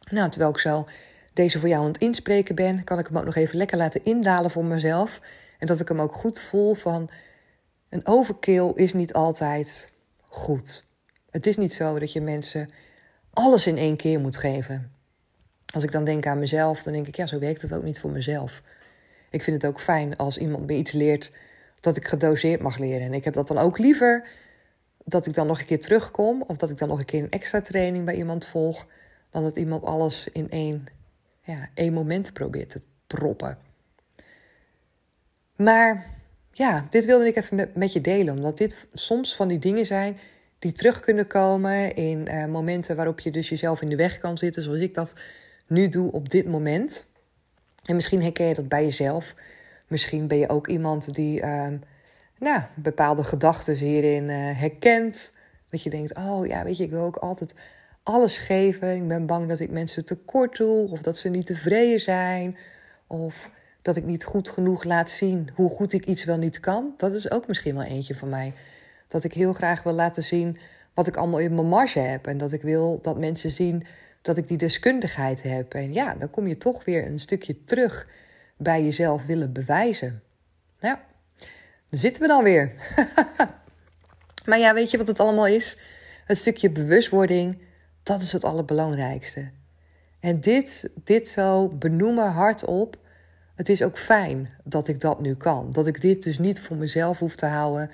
nou, 0.10 0.30
terwijl 0.30 0.52
ik 0.52 0.58
zo 0.58 0.88
deze 1.34 1.60
voor 1.60 1.70
jou 1.70 1.82
aan 1.82 1.92
het 1.92 2.02
inspreken 2.02 2.56
ben, 2.56 2.84
kan 2.84 3.00
ik 3.00 3.08
hem 3.08 3.18
ook 3.18 3.26
nog 3.26 3.36
even 3.36 3.58
lekker 3.58 3.78
laten 3.78 4.06
indalen 4.06 4.52
voor 4.52 4.66
mezelf. 4.66 5.22
En 5.58 5.68
dat 5.68 5.80
ik 5.80 5.88
hem 5.88 6.02
ook 6.02 6.14
goed 6.14 6.40
voel 6.40 6.74
van 6.74 7.10
een 7.90 8.08
overkill 8.08 8.72
is 8.76 8.94
niet 8.94 9.14
altijd 9.14 9.92
goed. 10.22 10.86
Het 11.30 11.46
is 11.46 11.58
niet 11.58 11.74
zo 11.74 12.00
dat 12.00 12.12
je 12.12 12.22
mensen 12.22 12.70
alles 13.34 13.68
in 13.68 13.78
één 13.78 13.96
keer 13.96 14.20
moet 14.20 14.38
geven. 14.38 14.95
Als 15.74 15.84
ik 15.84 15.92
dan 15.92 16.04
denk 16.04 16.26
aan 16.26 16.40
mezelf, 16.40 16.84
dan 16.84 16.94
denk 16.94 17.08
ik, 17.08 17.16
ja, 17.16 17.26
zo 17.26 17.40
werkt 17.40 17.62
het 17.62 17.74
ook 17.74 17.84
niet 17.84 18.00
voor 18.00 18.12
mezelf. 18.12 18.62
Ik 19.30 19.44
vind 19.44 19.62
het 19.62 19.72
ook 19.72 19.82
fijn 19.82 20.18
als 20.18 20.38
iemand 20.38 20.66
me 20.66 20.74
iets 20.74 20.92
leert 20.92 21.32
dat 21.80 21.98
ik 21.98 22.08
gedoseerd 22.08 22.62
mag 22.62 22.78
leren. 22.78 23.02
En 23.02 23.14
ik 23.14 23.24
heb 23.24 23.34
dat 23.34 23.48
dan 23.48 23.58
ook 23.58 23.78
liever 23.78 24.28
dat 25.06 25.26
ik 25.26 25.34
dan 25.34 25.48
nog 25.48 25.60
een 25.60 25.66
keer 25.66 25.80
terugkom 25.80 26.44
of 26.48 26.58
dat 26.58 26.70
ik 26.70 26.78
dan 26.78 26.88
nog 26.88 27.00
een 27.00 27.06
keer 27.06 27.24
een 27.24 27.32
extra 27.32 27.62
training 27.62 28.06
bij 28.06 28.16
iemand 28.16 28.46
volg, 28.46 28.88
dan 29.30 29.44
dat 29.44 29.58
iemand 29.58 29.84
alles 29.84 30.28
in 30.32 30.50
één, 30.50 30.86
ja, 31.44 31.70
één 31.74 31.94
moment 31.94 32.34
probeert 32.34 32.70
te 32.70 32.82
proppen. 33.08 33.58
Maar 35.56 36.06
ja, 36.52 36.88
dit 36.90 37.06
wilde 37.06 37.28
ik 37.28 37.36
even 37.36 37.72
met, 37.74 37.94
je 37.94 38.02
delen, 38.02 38.36
omdat 38.36 38.58
dit 38.58 38.88
soms 38.94 39.36
van 39.36 39.48
die 39.48 39.60
dingen 39.60 39.86
zijn 39.86 40.18
die 40.60 40.72
terug 40.72 41.00
kunnen 41.00 41.28
komen 41.28 41.96
in 41.96 42.28
uh, 42.28 42.46
momenten 42.46 42.96
waarop 42.96 43.20
je 43.20 43.32
dus 43.32 43.50
jezelf 43.50 43.82
in 43.82 43.90
de 43.90 43.96
weg 43.96 44.18
kan 44.18 44.38
zitten, 44.38 44.64
zoals 44.64 44.80
ik 44.80 44.94
dat 44.94 45.14
nu 45.68 45.88
doe 45.88 46.12
op 46.12 46.30
dit 46.30 46.48
moment. 46.48 47.06
En 47.86 47.96
misschien 47.96 48.22
herken 48.22 48.46
je 48.46 48.56
dat 48.56 48.68
bij 48.68 48.84
jezelf. 48.84 49.36
Misschien 49.88 50.28
ben 50.28 50.38
je 50.38 50.50
ook 50.50 50.68
iemand 50.68 51.14
die 51.14 51.42
uh, 51.42 51.68
nou, 52.40 52.62
bepaalde 52.76 53.24
gedachten 53.24 53.76
hierin 53.76 54.30
uh, 54.30 54.60
herkent. 54.60 55.34
Dat 55.70 55.84
je 55.84 55.90
denkt, 55.90 56.16
oh 56.16 56.46
ja, 56.46 56.64
weet 56.64 56.78
je, 56.78 56.84
ik 56.84 56.90
wil 56.90 57.04
ook 57.04 57.16
altijd 57.16 57.54
alles 58.04 58.38
geven. 58.38 58.96
Ik 58.96 59.08
ben 59.08 59.26
bang 59.26 59.50
dat 59.50 59.60
ik 59.60 59.72
mensen 59.72 60.06
tekort 60.06 60.58
doe 60.58 60.92
of 60.92 61.02
dat 61.02 61.18
ze 61.18 61.30
niet 61.30 61.46
tevreden 61.46 62.00
zijn. 62.00 62.58
Of 63.08 63.50
dat 63.82 63.96
ik 63.96 64.04
niet 64.04 64.24
goed 64.24 64.50
genoeg 64.50 64.84
laat 64.84 65.10
zien 65.10 65.50
hoe 65.54 65.70
goed 65.70 65.94
ik 65.94 66.06
iets 66.06 66.24
wel 66.24 66.38
niet 66.38 66.60
kan. 66.60 66.94
Dat 66.98 67.14
is 67.14 67.32
ook 67.32 67.48
misschien 67.48 67.76
wel 67.76 67.84
eentje 67.84 68.16
van 68.16 68.30
mij. 68.30 68.54
Dat 69.08 69.24
ik 69.24 69.34
heel 69.34 69.54
graag 69.54 69.84
wil 69.84 69.94
laten 69.94 70.24
zien 70.24 70.58
wat 70.94 71.08
ik 71.08 71.18
allemaal 71.18 71.40
in 71.40 71.56
mijn 71.56 71.68
marge 71.68 72.00
heb. 72.00 72.28
En 72.28 72.38
dat 72.38 72.52
ik 72.52 72.62
wil 72.62 73.00
dat 73.02 73.18
mensen 73.18 73.52
zien 73.52 73.84
dat 74.26 74.38
ik 74.38 74.48
die 74.48 74.58
deskundigheid 74.58 75.44
heb. 75.44 75.74
En 75.74 75.94
ja, 75.94 76.16
dan 76.16 76.30
kom 76.30 76.48
je 76.48 76.58
toch 76.58 76.86
weer 76.86 77.08
een 77.08 77.20
stukje 77.20 77.64
terug 77.64 78.08
bij 78.58 78.84
jezelf 78.84 79.26
willen 79.26 79.54
bewijzen. 79.54 80.22
Nou, 80.80 80.98
daar 81.90 82.00
zitten 82.00 82.22
we 82.22 82.28
dan 82.28 82.44
weer. 82.44 82.72
maar 84.48 84.60
ja, 84.60 84.74
weet 84.74 84.92
je 84.92 84.98
wat 84.98 85.08
het 85.08 85.20
allemaal 85.20 85.48
is? 85.48 85.78
Het 86.26 86.38
stukje 86.38 86.70
bewustwording, 86.70 87.62
dat 88.04 88.22
is 88.22 88.32
het 88.32 88.44
allerbelangrijkste. 88.44 89.50
En 90.20 90.40
dit, 90.40 90.90
dit 91.04 91.28
zo 91.28 91.70
benoemen 91.70 92.32
hardop, 92.32 92.98
het 93.56 93.70
is 93.70 93.84
ook 93.84 93.98
fijn 93.98 94.50
dat 94.64 94.88
ik 94.88 95.00
dat 95.00 95.22
nu 95.22 95.36
kan. 95.36 95.72
Dat 95.72 95.88
ik 95.88 96.02
dit 96.02 96.24
dus 96.24 96.40
niet 96.40 96.62
voor 96.62 96.78
mezelf 96.78 97.20
hoef 97.20 97.36
te 97.36 97.46
houden, 97.46 97.92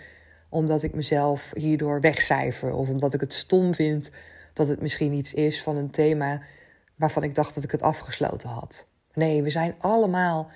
omdat 0.50 0.84
ik 0.84 0.94
mezelf 0.94 1.52
hierdoor 1.54 2.02
wegcijfer. 2.02 2.74
Of 2.74 2.90
omdat 2.90 3.14
ik 3.14 3.22
het 3.22 3.34
stom 3.34 3.74
vind 3.74 4.12
dat 4.53 4.67
het 4.67 4.81
misschien 4.81 5.13
iets 5.13 5.34
is 5.34 5.63
van 5.63 5.77
een 5.77 5.89
thema 5.89 6.41
waarvan 6.96 7.24
ik 7.24 7.36
dacht 7.36 7.55
dat 7.55 7.63
ik 7.63 7.72
het 7.72 7.81
afgesloten 7.81 8.50
had. 8.50 8.88
Nee, 9.13 9.43
we 9.43 9.50
zijn 9.50 9.75
allemaal 9.77 10.51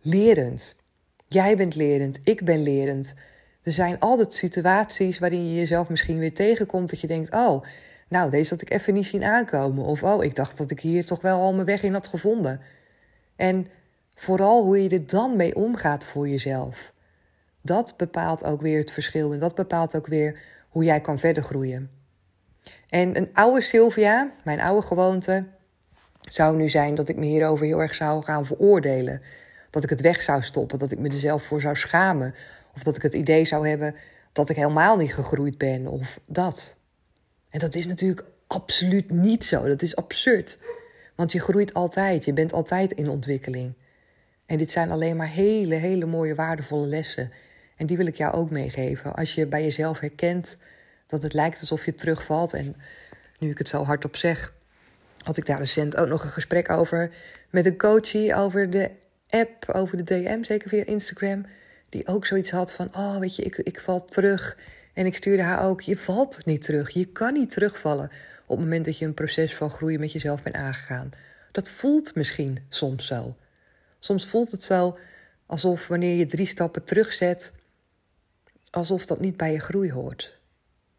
lerend. 0.00 0.76
Jij 1.28 1.56
bent 1.56 1.74
lerend, 1.74 2.20
ik 2.24 2.44
ben 2.44 2.62
lerend. 2.62 3.14
Er 3.62 3.72
zijn 3.72 4.00
altijd 4.00 4.32
situaties 4.32 5.18
waarin 5.18 5.48
je 5.48 5.54
jezelf 5.54 5.88
misschien 5.88 6.18
weer 6.18 6.34
tegenkomt 6.34 6.90
dat 6.90 7.00
je 7.00 7.06
denkt: 7.06 7.32
oh, 7.32 7.64
nou, 8.08 8.30
deze 8.30 8.50
had 8.50 8.62
ik 8.62 8.72
even 8.72 8.94
niet 8.94 9.06
zien 9.06 9.24
aankomen. 9.24 9.84
Of 9.84 10.02
oh, 10.02 10.24
ik 10.24 10.36
dacht 10.36 10.58
dat 10.58 10.70
ik 10.70 10.80
hier 10.80 11.04
toch 11.04 11.20
wel 11.20 11.40
al 11.40 11.54
mijn 11.54 11.66
weg 11.66 11.82
in 11.82 11.92
had 11.92 12.06
gevonden. 12.06 12.60
En 13.36 13.66
vooral 14.14 14.64
hoe 14.64 14.82
je 14.82 14.88
er 14.88 15.06
dan 15.06 15.36
mee 15.36 15.54
omgaat 15.54 16.06
voor 16.06 16.28
jezelf. 16.28 16.92
Dat 17.60 17.94
bepaalt 17.96 18.44
ook 18.44 18.60
weer 18.60 18.78
het 18.78 18.90
verschil 18.90 19.32
en 19.32 19.38
dat 19.38 19.54
bepaalt 19.54 19.96
ook 19.96 20.06
weer 20.06 20.40
hoe 20.68 20.84
jij 20.84 21.00
kan 21.00 21.18
verder 21.18 21.42
groeien. 21.42 21.90
En 22.88 23.16
een 23.16 23.30
oude 23.32 23.60
Sylvia, 23.60 24.30
mijn 24.44 24.60
oude 24.60 24.86
gewoonte, 24.86 25.44
zou 26.20 26.56
nu 26.56 26.68
zijn 26.68 26.94
dat 26.94 27.08
ik 27.08 27.16
me 27.16 27.26
hierover 27.26 27.66
heel 27.66 27.80
erg 27.80 27.94
zou 27.94 28.22
gaan 28.22 28.46
veroordelen. 28.46 29.22
Dat 29.70 29.84
ik 29.84 29.90
het 29.90 30.00
weg 30.00 30.22
zou 30.22 30.42
stoppen, 30.42 30.78
dat 30.78 30.90
ik 30.90 30.98
me 30.98 31.08
er 31.08 31.14
zelf 31.14 31.42
voor 31.42 31.60
zou 31.60 31.76
schamen. 31.76 32.34
Of 32.74 32.82
dat 32.82 32.96
ik 32.96 33.02
het 33.02 33.14
idee 33.14 33.44
zou 33.44 33.68
hebben 33.68 33.94
dat 34.34 34.48
ik 34.48 34.56
helemaal 34.56 34.96
niet 34.96 35.14
gegroeid 35.14 35.58
ben 35.58 35.86
of 35.86 36.20
dat. 36.26 36.76
En 37.50 37.58
dat 37.58 37.74
is 37.74 37.86
natuurlijk 37.86 38.24
absoluut 38.46 39.10
niet 39.10 39.44
zo. 39.44 39.68
Dat 39.68 39.82
is 39.82 39.96
absurd. 39.96 40.58
Want 41.14 41.32
je 41.32 41.40
groeit 41.40 41.74
altijd, 41.74 42.24
je 42.24 42.32
bent 42.32 42.52
altijd 42.52 42.92
in 42.92 43.08
ontwikkeling. 43.08 43.72
En 44.46 44.58
dit 44.58 44.70
zijn 44.70 44.90
alleen 44.90 45.16
maar 45.16 45.28
hele, 45.28 45.74
hele 45.74 46.06
mooie, 46.06 46.34
waardevolle 46.34 46.86
lessen. 46.86 47.32
En 47.76 47.86
die 47.86 47.96
wil 47.96 48.06
ik 48.06 48.16
jou 48.16 48.34
ook 48.34 48.50
meegeven. 48.50 49.14
Als 49.14 49.34
je 49.34 49.46
bij 49.46 49.62
jezelf 49.62 50.00
herkent 50.00 50.58
dat 51.06 51.22
het 51.22 51.32
lijkt 51.32 51.60
alsof 51.60 51.84
je 51.84 51.94
terugvalt. 51.94 52.52
En 52.52 52.76
nu 53.38 53.50
ik 53.50 53.58
het 53.58 53.68
zo 53.68 53.84
hardop 53.84 54.16
zeg, 54.16 54.52
had 55.18 55.36
ik 55.36 55.46
daar 55.46 55.58
recent 55.58 55.96
ook 55.96 56.08
nog 56.08 56.24
een 56.24 56.30
gesprek 56.30 56.70
over 56.70 57.10
met 57.50 57.66
een 57.66 57.76
coachie 57.76 58.34
over 58.34 58.70
de 58.70 58.90
app, 59.28 59.70
over 59.72 59.96
de 59.96 60.02
DM, 60.02 60.42
zeker 60.42 60.68
via 60.68 60.84
Instagram. 60.84 61.46
Die 61.88 62.06
ook 62.06 62.26
zoiets 62.26 62.50
had 62.50 62.72
van: 62.72 62.88
Oh, 62.94 63.18
weet 63.18 63.36
je, 63.36 63.42
ik, 63.42 63.56
ik 63.56 63.80
val 63.80 64.04
terug. 64.04 64.56
En 64.92 65.06
ik 65.06 65.16
stuurde 65.16 65.42
haar 65.42 65.64
ook: 65.64 65.80
Je 65.80 65.96
valt 65.96 66.44
niet 66.44 66.62
terug. 66.62 66.90
Je 66.90 67.04
kan 67.04 67.32
niet 67.32 67.50
terugvallen 67.50 68.10
op 68.46 68.56
het 68.56 68.66
moment 68.66 68.84
dat 68.84 68.98
je 68.98 69.04
een 69.04 69.14
proces 69.14 69.54
van 69.54 69.70
groei 69.70 69.98
met 69.98 70.12
jezelf 70.12 70.42
bent 70.42 70.56
aangegaan. 70.56 71.10
Dat 71.52 71.70
voelt 71.70 72.14
misschien 72.14 72.58
soms 72.68 73.06
zo. 73.06 73.34
Soms 73.98 74.26
voelt 74.26 74.50
het 74.50 74.62
zo 74.62 74.94
alsof 75.46 75.86
wanneer 75.88 76.16
je 76.16 76.26
drie 76.26 76.46
stappen 76.46 76.84
terugzet, 76.84 77.52
alsof 78.70 79.06
dat 79.06 79.20
niet 79.20 79.36
bij 79.36 79.52
je 79.52 79.60
groei 79.60 79.92
hoort. 79.92 80.38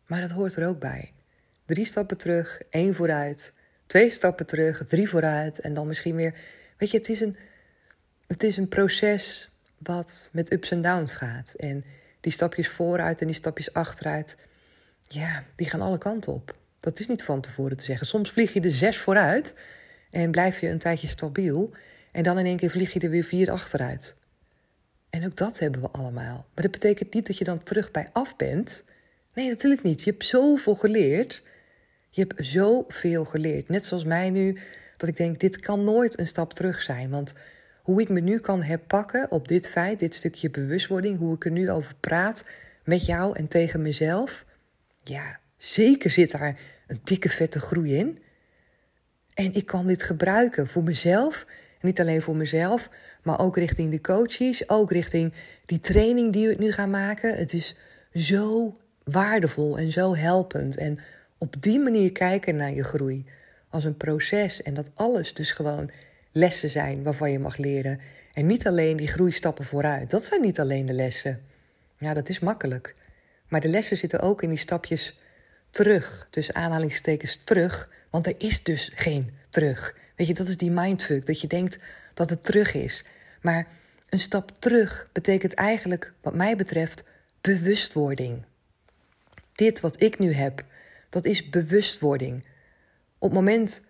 Maar 0.05 0.21
dat 0.21 0.31
hoort 0.31 0.55
er 0.55 0.67
ook 0.67 0.79
bij. 0.79 1.13
Drie 1.65 1.85
stappen 1.85 2.17
terug, 2.17 2.61
één 2.69 2.95
vooruit, 2.95 3.53
twee 3.85 4.09
stappen 4.09 4.45
terug, 4.45 4.87
drie 4.87 5.09
vooruit 5.09 5.59
en 5.59 5.73
dan 5.73 5.87
misschien 5.87 6.15
weer. 6.15 6.39
Weet 6.77 6.91
je, 6.91 6.97
het 6.97 7.09
is 7.09 7.19
een, 7.19 7.35
het 8.27 8.43
is 8.43 8.57
een 8.57 8.67
proces 8.67 9.49
wat 9.77 10.29
met 10.31 10.53
ups 10.53 10.71
en 10.71 10.81
downs 10.81 11.13
gaat. 11.13 11.53
En 11.53 11.85
die 12.19 12.31
stapjes 12.31 12.67
vooruit 12.67 13.21
en 13.21 13.27
die 13.27 13.35
stapjes 13.35 13.73
achteruit, 13.73 14.37
ja, 15.07 15.43
die 15.55 15.69
gaan 15.69 15.81
alle 15.81 15.97
kanten 15.97 16.33
op. 16.33 16.57
Dat 16.79 16.99
is 16.99 17.07
niet 17.07 17.23
van 17.23 17.41
tevoren 17.41 17.77
te 17.77 17.83
zeggen. 17.83 18.07
Soms 18.07 18.31
vlieg 18.31 18.53
je 18.53 18.61
er 18.61 18.71
zes 18.71 18.97
vooruit 18.97 19.55
en 20.11 20.31
blijf 20.31 20.59
je 20.59 20.69
een 20.69 20.77
tijdje 20.77 21.07
stabiel. 21.07 21.73
En 22.11 22.23
dan 22.23 22.39
in 22.39 22.45
één 22.45 22.57
keer 22.57 22.69
vlieg 22.69 22.93
je 22.93 22.99
er 22.99 23.09
weer 23.09 23.23
vier 23.23 23.51
achteruit. 23.51 24.15
En 25.09 25.25
ook 25.25 25.35
dat 25.35 25.59
hebben 25.59 25.81
we 25.81 25.91
allemaal. 25.91 26.45
Maar 26.53 26.63
dat 26.63 26.71
betekent 26.71 27.13
niet 27.13 27.27
dat 27.27 27.37
je 27.37 27.43
dan 27.43 27.63
terug 27.63 27.91
bij 27.91 28.07
af 28.11 28.35
bent. 28.35 28.83
Nee, 29.35 29.47
natuurlijk 29.47 29.83
niet. 29.83 30.03
Je 30.03 30.09
hebt 30.09 30.25
zoveel 30.25 30.75
geleerd. 30.75 31.43
Je 32.09 32.21
hebt 32.21 32.45
zoveel 32.45 33.25
geleerd. 33.25 33.69
Net 33.69 33.85
zoals 33.85 34.03
mij 34.03 34.29
nu, 34.29 34.57
dat 34.97 35.09
ik 35.09 35.17
denk, 35.17 35.39
dit 35.39 35.59
kan 35.59 35.83
nooit 35.83 36.19
een 36.19 36.27
stap 36.27 36.53
terug 36.53 36.81
zijn. 36.81 37.09
Want 37.09 37.33
hoe 37.81 38.01
ik 38.01 38.09
me 38.09 38.19
nu 38.19 38.39
kan 38.39 38.63
herpakken 38.63 39.31
op 39.31 39.47
dit 39.47 39.67
feit, 39.67 39.99
dit 39.99 40.15
stukje 40.15 40.49
bewustwording, 40.49 41.17
hoe 41.17 41.35
ik 41.35 41.45
er 41.45 41.51
nu 41.51 41.69
over 41.69 41.95
praat 41.99 42.43
met 42.83 43.05
jou 43.05 43.37
en 43.37 43.47
tegen 43.47 43.81
mezelf. 43.81 44.45
Ja, 45.03 45.39
zeker 45.57 46.09
zit 46.09 46.31
daar 46.31 46.59
een 46.87 46.99
dikke 47.03 47.29
vette 47.29 47.59
groei 47.59 47.95
in. 47.95 48.19
En 49.33 49.53
ik 49.53 49.65
kan 49.65 49.85
dit 49.85 50.03
gebruiken 50.03 50.67
voor 50.67 50.83
mezelf. 50.83 51.45
niet 51.81 51.99
alleen 51.99 52.21
voor 52.21 52.35
mezelf, 52.35 52.89
maar 53.23 53.39
ook 53.39 53.57
richting 53.57 53.91
de 53.91 54.01
coaches. 54.01 54.69
Ook 54.69 54.91
richting 54.91 55.33
die 55.65 55.79
training 55.79 56.33
die 56.33 56.47
we 56.47 56.55
nu 56.59 56.71
gaan 56.71 56.89
maken. 56.89 57.35
Het 57.35 57.53
is 57.53 57.75
zo 58.13 58.77
waardevol 59.05 59.77
en 59.77 59.91
zo 59.91 60.15
helpend. 60.15 60.77
En 60.77 60.99
op 61.37 61.55
die 61.59 61.79
manier 61.79 62.11
kijken 62.11 62.55
naar 62.55 62.73
je 62.73 62.83
groei 62.83 63.25
als 63.69 63.83
een 63.83 63.97
proces. 63.97 64.61
En 64.61 64.73
dat 64.73 64.91
alles 64.93 65.33
dus 65.33 65.51
gewoon 65.51 65.91
lessen 66.31 66.69
zijn 66.69 67.03
waarvan 67.03 67.31
je 67.31 67.39
mag 67.39 67.57
leren. 67.57 67.99
En 68.33 68.45
niet 68.45 68.67
alleen 68.67 68.97
die 68.97 69.07
groeistappen 69.07 69.65
vooruit. 69.65 70.09
Dat 70.09 70.25
zijn 70.25 70.41
niet 70.41 70.59
alleen 70.59 70.85
de 70.85 70.93
lessen. 70.93 71.41
Ja, 71.97 72.13
dat 72.13 72.29
is 72.29 72.39
makkelijk. 72.39 72.95
Maar 73.47 73.61
de 73.61 73.67
lessen 73.67 73.97
zitten 73.97 74.19
ook 74.19 74.43
in 74.43 74.49
die 74.49 74.57
stapjes 74.57 75.19
terug. 75.69 76.27
Tussen 76.29 76.55
aanhalingstekens 76.55 77.41
terug. 77.43 77.89
Want 78.09 78.27
er 78.27 78.35
is 78.37 78.63
dus 78.63 78.91
geen 78.95 79.33
terug. 79.49 79.97
Weet 80.15 80.27
je, 80.27 80.33
dat 80.33 80.47
is 80.47 80.57
die 80.57 80.71
mindfuck. 80.71 81.25
Dat 81.25 81.41
je 81.41 81.47
denkt 81.47 81.77
dat 82.13 82.29
het 82.29 82.43
terug 82.43 82.73
is. 82.73 83.05
Maar 83.41 83.67
een 84.09 84.19
stap 84.19 84.51
terug 84.59 85.09
betekent 85.11 85.53
eigenlijk, 85.53 86.13
wat 86.21 86.35
mij 86.35 86.55
betreft, 86.55 87.03
bewustwording. 87.41 88.45
Dit 89.55 89.79
wat 89.79 90.01
ik 90.01 90.19
nu 90.19 90.33
heb, 90.33 90.65
dat 91.09 91.25
is 91.25 91.49
bewustwording. 91.49 92.45
Op 93.17 93.29
het 93.29 93.39
moment 93.39 93.81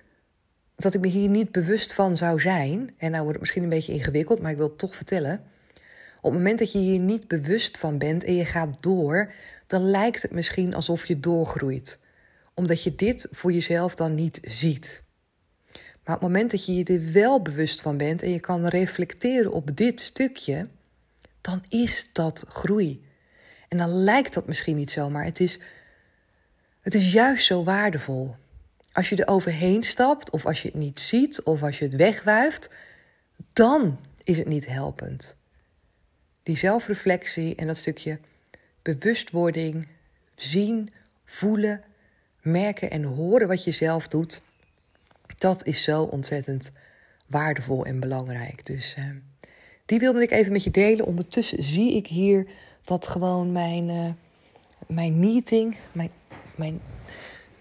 dat 0.76 0.94
ik 0.94 1.02
me 1.02 1.08
hier 1.08 1.30
niet 1.30 1.52
bewust 1.52 1.94
van 1.94 2.18
zou 2.18 2.40
zijn, 2.40 2.94
en 2.98 3.12
nou 3.12 3.24
wordt 3.24 3.32
het 3.32 3.40
misschien 3.40 3.64
een 3.64 3.70
beetje 3.70 3.94
ingewikkeld, 3.94 4.42
maar 4.42 4.52
ik 4.52 4.58
wil 4.58 4.68
het 4.68 4.78
toch 4.78 4.96
vertellen. 4.96 5.44
Op 6.22 6.32
het 6.32 6.40
moment 6.40 6.60
dat 6.60 6.72
je 6.72 6.78
hier 6.78 7.00
niet 7.00 7.28
bewust 7.28 7.78
van 7.78 7.98
bent 7.98 8.24
en 8.24 8.36
je 8.36 8.46
gaat 8.46 8.82
door, 8.82 9.34
dan 9.68 9.90
lijkt 9.90 10.22
het 10.22 10.32
misschien 10.32 10.74
alsof 10.74 11.06
je 11.06 11.20
doorgroeit. 11.20 12.00
Omdat 12.54 12.84
je 12.84 12.96
dit 12.96 13.28
voor 13.32 13.52
jezelf 13.52 13.96
dan 13.96 14.16
niet 14.16 14.40
ziet. 14.42 15.04
Maar 16.04 16.16
op 16.16 16.22
het 16.22 16.32
moment 16.32 16.52
dat 16.52 16.66
je 16.66 16.76
je 16.76 16.84
er 16.84 17.12
wel 17.12 17.42
bewust 17.42 17.82
van 17.82 17.98
bent 17.98 18.22
en 18.22 18.30
je 18.30 18.40
kan 18.40 18.66
reflecteren 18.66 19.52
op 19.52 19.78
dit 19.78 20.02
stukje, 20.02 20.68
dan 21.42 21.64
is 21.70 22.10
dat 22.12 22.46
groei. 22.48 23.05
En 23.68 23.78
dan 23.78 23.90
lijkt 23.90 24.34
dat 24.34 24.48
misschien 24.48 24.76
niet 24.76 24.92
zo, 24.92 25.10
maar 25.10 25.24
het 25.24 25.40
is, 25.40 25.60
het 26.82 26.94
is 26.94 27.12
juist 27.12 27.46
zo 27.46 27.64
waardevol. 27.64 28.36
Als 28.92 29.10
je 29.10 29.16
er 29.16 29.28
overheen 29.28 29.84
stapt, 29.84 30.30
of 30.30 30.46
als 30.46 30.62
je 30.62 30.68
het 30.68 30.78
niet 30.78 31.00
ziet, 31.00 31.44
of 31.44 31.64
als 31.64 31.80
je 31.80 31.86
het 31.86 31.96
wegwuift, 31.96 32.70
dan 33.54 34.00
is 34.24 34.38
het 34.38 34.48
niet 34.48 34.66
helpend. 34.66 35.38
Die 36.44 36.58
zelfreflectie 36.58 37.56
en 37.56 37.68
dat 37.68 37.78
stukje 37.78 38.20
bewustwording, 38.82 39.88
zien, 40.36 40.90
voelen, 41.26 41.84
merken 42.42 42.92
en 42.92 43.04
horen 43.04 43.48
wat 43.48 43.64
je 43.64 43.72
zelf 43.72 44.08
doet, 44.08 44.42
dat 45.38 45.66
is 45.66 45.84
zo 45.84 46.04
ontzettend 46.04 46.72
waardevol 47.28 47.86
en 47.86 48.00
belangrijk. 48.00 48.66
Dus 48.66 48.96
uh, 49.00 49.06
die 49.86 50.00
wilde 50.00 50.22
ik 50.22 50.32
even 50.32 50.52
met 50.52 50.64
je 50.64 50.72
delen. 50.72 51.06
Ondertussen 51.06 51.64
zie 51.64 51.96
ik 51.96 52.08
hier 52.08 52.48
dat 52.86 53.08
gewoon 53.08 53.52
mijn, 53.52 53.90
uh, 53.90 54.10
mijn 54.88 55.20
meeting, 55.20 55.78
mijn, 55.92 56.12
mijn 56.56 56.82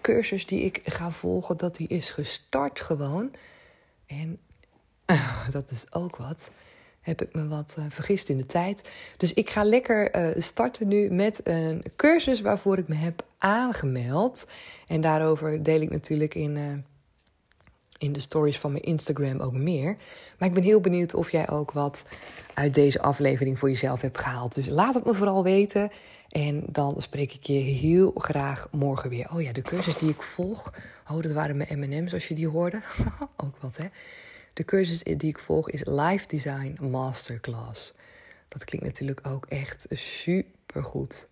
cursus 0.01 0.45
die 0.45 0.61
ik 0.61 0.81
ga 0.83 1.11
volgen, 1.11 1.57
dat 1.57 1.75
die 1.75 1.87
is 1.87 2.09
gestart 2.09 2.81
gewoon. 2.81 3.31
En 4.05 4.39
dat 5.51 5.71
is 5.71 5.93
ook 5.93 6.15
wat. 6.15 6.51
Heb 7.01 7.21
ik 7.21 7.33
me 7.33 7.47
wat 7.47 7.75
uh, 7.79 7.85
vergist 7.89 8.29
in 8.29 8.37
de 8.37 8.45
tijd. 8.45 8.89
Dus 9.17 9.33
ik 9.33 9.49
ga 9.49 9.63
lekker 9.63 10.15
uh, 10.15 10.41
starten 10.41 10.87
nu 10.87 11.09
met 11.09 11.41
een 11.43 11.83
cursus 11.95 12.41
waarvoor 12.41 12.77
ik 12.77 12.87
me 12.87 12.95
heb 12.95 13.25
aangemeld. 13.37 14.47
En 14.87 15.01
daarover 15.01 15.63
deel 15.63 15.81
ik 15.81 15.89
natuurlijk 15.89 16.35
in 16.35 16.83
in 17.97 18.13
de 18.13 18.19
stories 18.19 18.59
van 18.59 18.71
mijn 18.71 18.83
Instagram 18.83 19.39
ook 19.39 19.53
meer. 19.53 19.95
Maar 20.37 20.47
ik 20.47 20.53
ben 20.53 20.63
heel 20.63 20.81
benieuwd 20.81 21.13
of 21.13 21.31
jij 21.31 21.49
ook 21.49 21.71
wat 21.71 22.05
uit 22.53 22.73
deze 22.73 23.01
aflevering 23.01 23.59
voor 23.59 23.69
jezelf 23.69 24.01
hebt 24.01 24.17
gehaald. 24.17 24.53
Dus 24.53 24.67
laat 24.67 24.93
het 24.93 25.05
me 25.05 25.13
vooral 25.13 25.43
weten. 25.43 25.89
En 26.29 26.63
dan 26.67 27.01
spreek 27.01 27.33
ik 27.33 27.43
je 27.43 27.53
heel 27.53 28.11
graag 28.15 28.67
morgen 28.71 29.09
weer. 29.09 29.31
Oh 29.33 29.41
ja, 29.41 29.51
de 29.51 29.61
cursus 29.61 29.97
die 29.97 30.09
ik 30.09 30.21
volg. 30.21 30.73
Oh, 31.11 31.21
dat 31.21 31.31
waren 31.31 31.57
mijn 31.57 31.79
MM's 31.79 32.13
als 32.13 32.27
je 32.27 32.35
die 32.35 32.47
hoorde. 32.47 32.81
ook 33.43 33.57
wat, 33.57 33.77
hè? 33.77 33.85
De 34.53 34.65
cursus 34.65 35.03
die 35.03 35.29
ik 35.29 35.39
volg 35.39 35.69
is 35.69 35.85
Life 35.85 36.27
Design 36.27 36.77
Masterclass. 36.89 37.93
Dat 38.47 38.65
klinkt 38.65 38.85
natuurlijk 38.85 39.27
ook 39.27 39.45
echt 39.45 39.85
super 39.89 40.83
goed. 40.83 41.27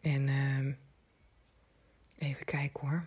En 0.00 0.28
uh, 0.28 0.74
even 2.18 2.44
kijken 2.44 2.88
hoor. 2.88 3.04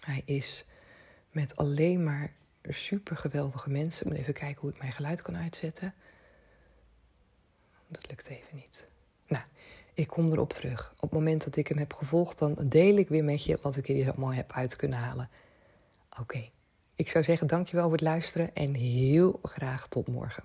Hij 0.00 0.22
is 0.24 0.64
met 1.30 1.56
alleen 1.56 2.04
maar 2.04 2.32
Er 2.60 2.74
super 2.74 3.16
geweldige 3.16 3.70
mensen. 3.70 4.06
Ik 4.06 4.12
moet 4.12 4.20
even 4.20 4.34
kijken 4.34 4.60
hoe 4.60 4.70
ik 4.70 4.78
mijn 4.78 4.92
geluid 4.92 5.22
kan 5.22 5.36
uitzetten. 5.36 5.94
Dat 7.86 8.08
lukt 8.08 8.28
even 8.28 8.56
niet. 8.56 8.90
Nou, 9.26 9.44
ik 9.94 10.06
kom 10.06 10.32
erop 10.32 10.52
terug. 10.52 10.92
Op 10.94 11.00
het 11.00 11.12
moment 11.12 11.44
dat 11.44 11.56
ik 11.56 11.68
hem 11.68 11.78
heb 11.78 11.92
gevolgd, 11.92 12.38
dan 12.38 12.56
deel 12.64 12.96
ik 12.96 13.08
weer 13.08 13.24
met 13.24 13.44
je 13.44 13.58
wat 13.62 13.76
ik 13.76 13.86
hier 13.86 14.08
allemaal 14.08 14.32
heb 14.32 14.52
uit 14.52 14.76
kunnen 14.76 14.98
halen. 14.98 15.28
Oké, 16.20 16.50
ik 16.94 17.10
zou 17.10 17.24
zeggen 17.24 17.46
dankjewel 17.46 17.84
voor 17.84 17.92
het 17.92 18.00
luisteren 18.00 18.54
en 18.54 18.74
heel 18.74 19.38
graag 19.42 19.88
tot 19.88 20.08
morgen. 20.08 20.44